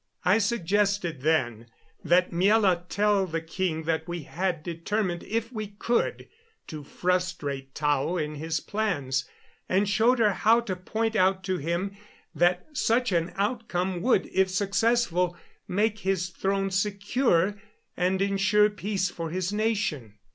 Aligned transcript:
I 0.25 0.39
suggested 0.39 1.21
then 1.21 1.67
that 2.03 2.31
Miela 2.31 2.89
tell 2.89 3.27
the 3.27 3.39
king 3.39 3.83
that 3.83 4.07
we 4.07 4.23
had 4.23 4.63
determined, 4.63 5.21
if 5.21 5.51
we 5.51 5.67
could, 5.77 6.27
to 6.69 6.83
frustrate 6.83 7.75
Tao 7.75 8.17
in 8.17 8.33
his 8.33 8.59
plans; 8.59 9.29
and 9.69 9.87
showed 9.87 10.17
her 10.17 10.33
how 10.33 10.59
to 10.61 10.75
point 10.75 11.15
out 11.15 11.43
to 11.43 11.57
him 11.59 11.95
that 12.33 12.65
such 12.73 13.11
an 13.11 13.31
outcome 13.35 14.01
would, 14.01 14.25
if 14.33 14.49
successful, 14.49 15.37
make 15.67 15.99
his 15.99 16.29
throne 16.29 16.71
secure 16.71 17.61
and 17.95 18.23
insure 18.23 18.71
peace 18.71 19.11
for 19.11 19.29
his 19.29 19.53
nation. 19.53 20.15